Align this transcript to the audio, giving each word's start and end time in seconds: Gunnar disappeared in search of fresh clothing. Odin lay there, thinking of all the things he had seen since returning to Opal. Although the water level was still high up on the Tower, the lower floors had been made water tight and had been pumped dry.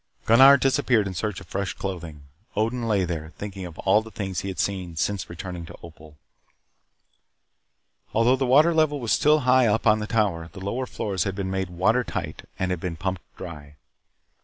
Gunnar 0.25 0.57
disappeared 0.57 1.05
in 1.05 1.13
search 1.13 1.39
of 1.41 1.45
fresh 1.45 1.73
clothing. 1.75 2.23
Odin 2.55 2.87
lay 2.87 3.05
there, 3.05 3.33
thinking 3.37 3.67
of 3.67 3.77
all 3.77 4.01
the 4.01 4.09
things 4.09 4.39
he 4.39 4.47
had 4.47 4.57
seen 4.57 4.95
since 4.95 5.29
returning 5.29 5.63
to 5.67 5.77
Opal. 5.83 6.17
Although 8.11 8.35
the 8.35 8.47
water 8.49 8.73
level 8.73 8.99
was 8.99 9.11
still 9.11 9.41
high 9.41 9.67
up 9.67 9.85
on 9.85 9.99
the 9.99 10.07
Tower, 10.07 10.49
the 10.53 10.59
lower 10.59 10.87
floors 10.87 11.25
had 11.25 11.35
been 11.35 11.51
made 11.51 11.69
water 11.69 12.03
tight 12.03 12.49
and 12.57 12.71
had 12.71 12.79
been 12.79 12.95
pumped 12.95 13.21
dry. 13.37 13.75